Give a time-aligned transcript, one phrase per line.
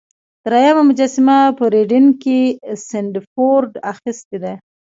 [0.45, 2.39] دریمه مجسمه په ریډینګ کې
[2.87, 4.53] سنډفورډ اخیستې ده.